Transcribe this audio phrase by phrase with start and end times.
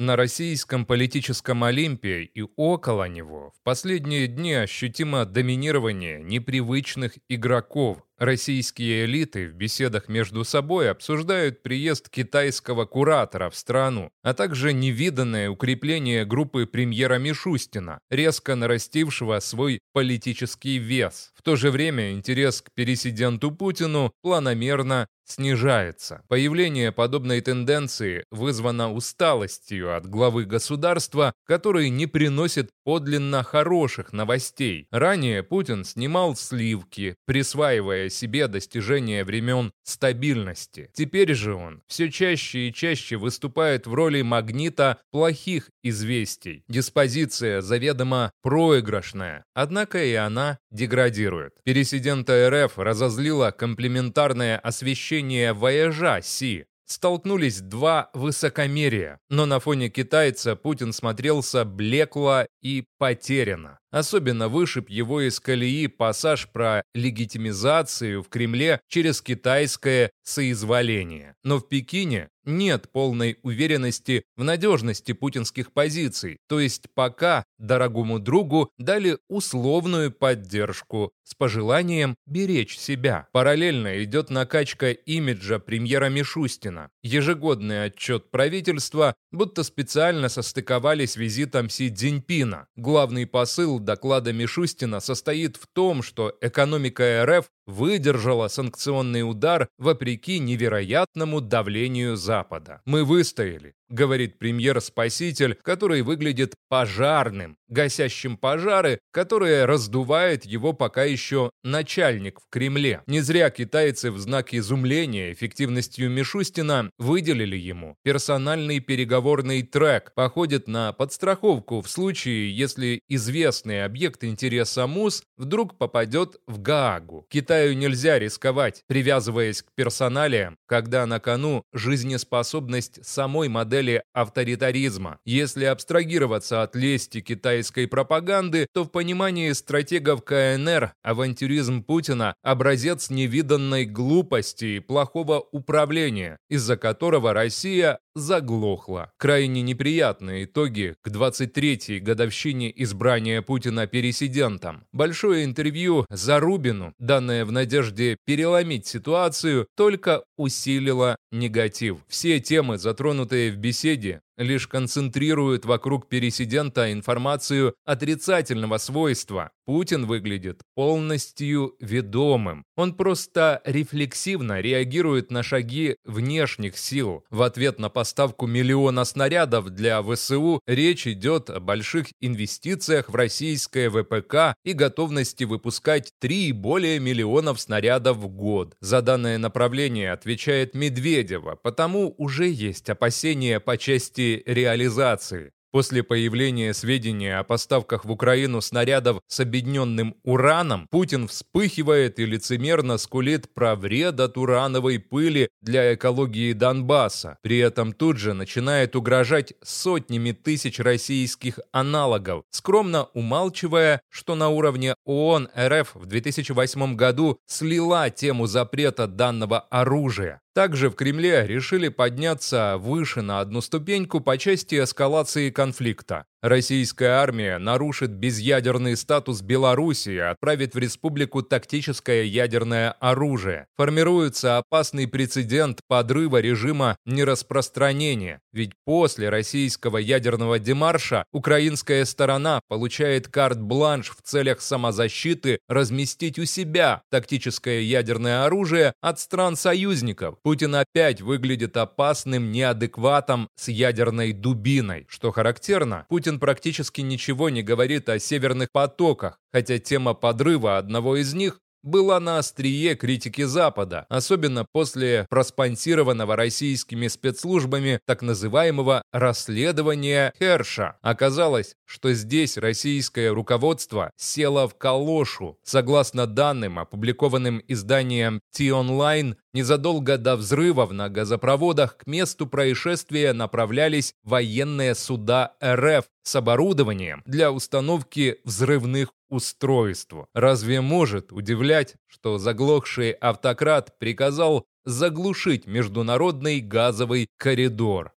[0.00, 7.98] На российском политическом Олимпе и около него в последние дни ощутимо доминирование непривычных игроков.
[8.16, 15.50] Российские элиты в беседах между собой обсуждают приезд китайского куратора в страну, а также невиданное
[15.50, 21.30] укрепление группы премьера Мишустина, резко нарастившего свой политический вес.
[21.34, 26.22] В то же время интерес к пересиденту Путину планомерно снижается.
[26.28, 34.86] Появление подобной тенденции вызвано усталостью от главы государства, который не приносит подлинно хороших новостей.
[34.90, 40.90] Ранее Путин снимал сливки, присваивая себе достижения времен стабильности.
[40.92, 46.64] Теперь же он все чаще и чаще выступает в роли магнита плохих известий.
[46.68, 51.54] Диспозиция заведомо проигрышная, однако и она деградирует.
[51.64, 55.19] Пересидента РФ разозлила комплементарное освещение
[55.54, 63.78] вояжа Си, столкнулись два высокомерия, но на фоне китайца Путин смотрелся блекло и потеряно.
[63.90, 71.34] Особенно вышиб его из колеи пассаж про легитимизацию в Кремле через китайское соизволение.
[71.42, 78.70] Но в Пекине нет полной уверенности в надежности путинских позиций, то есть пока дорогому другу
[78.78, 83.28] дали условную поддержку с пожеланием беречь себя.
[83.32, 86.90] Параллельно идет накачка имиджа премьера Мишустина.
[87.02, 92.66] Ежегодный отчет правительства будто специально состыковали с визитом Си Цзиньпина.
[92.90, 101.40] Главный посыл доклада Мишустина состоит в том, что экономика РФ выдержала санкционный удар вопреки невероятному
[101.40, 102.82] давлению Запада.
[102.84, 112.40] Мы выстояли говорит премьер-спаситель, который выглядит пожарным, гасящим пожары, которые раздувает его пока еще начальник
[112.40, 113.02] в Кремле.
[113.06, 120.92] Не зря китайцы в знак изумления эффективностью Мишустина выделили ему персональный переговорный трек, походит на
[120.92, 127.26] подстраховку в случае, если известный объект интереса МУС вдруг попадет в Гаагу.
[127.60, 135.18] Китаю нельзя рисковать, привязываясь к персоналиям, когда на кону жизнеспособность самой модели авторитаризма.
[135.26, 143.84] Если абстрагироваться от лести китайской пропаганды, то в понимании стратегов КНР авантюризм Путина– образец невиданной
[143.84, 149.12] глупости и плохого управления, из-за которого Россия заглохла.
[149.18, 154.84] Крайне неприятные итоги к 23-й годовщине избрания Путина пересидентом.
[154.92, 161.98] Большое интервью Зарубину, данное в надежде переломить ситуацию, только усилило негатив.
[162.08, 169.50] Все темы, затронутые в беседе, лишь концентрируют вокруг пересидента информацию отрицательного свойства.
[169.70, 172.64] Путин выглядит полностью ведомым.
[172.74, 177.24] Он просто рефлексивно реагирует на шаги внешних сил.
[177.30, 183.88] В ответ на поставку миллиона снарядов для ВСУ речь идет о больших инвестициях в российское
[183.90, 188.74] ВПК и готовности выпускать 3 и более миллионов снарядов в год.
[188.80, 195.52] За данное направление отвечает Медведева, потому уже есть опасения по части реализации.
[195.72, 202.98] После появления сведения о поставках в Украину снарядов с объединенным ураном, Путин вспыхивает и лицемерно
[202.98, 207.38] скулит про вред от урановой пыли для экологии Донбасса.
[207.42, 214.96] При этом тут же начинает угрожать сотнями тысяч российских аналогов, скромно умалчивая, что на уровне
[215.04, 220.40] ООН РФ в 2008 году слила тему запрета данного оружия.
[220.52, 226.26] Также в Кремле решили подняться выше на одну ступеньку по части эскалации конфликта.
[226.42, 233.66] Российская армия нарушит безъядерный статус Белоруссии, отправит в республику тактическое ядерное оружие.
[233.76, 244.08] Формируется опасный прецедент подрыва режима нераспространения, ведь после российского ядерного демарша украинская сторона получает карт-бланш
[244.08, 250.36] в целях самозащиты разместить у себя тактическое ядерное оружие от стран-союзников.
[250.42, 255.06] Путин опять выглядит опасным неадекватом с ядерной дубиной.
[255.08, 261.34] Что характерно, Путин практически ничего не говорит о северных потоках, хотя тема подрыва одного из
[261.34, 270.98] них была на острие критики Запада, особенно после проспонсированного российскими спецслужбами так называемого расследования Херша.
[271.02, 275.58] Оказалось, что здесь российское руководство село в калошу.
[275.62, 284.94] Согласно данным, опубликованным изданием T-Online, незадолго до взрывов на газопроводах к месту происшествия направлялись военные
[284.94, 290.12] суда РФ с оборудованием для установки взрывных устройств.
[290.34, 298.12] Разве может удивлять, что заглохший автократ приказал заглушить международный газовый коридор?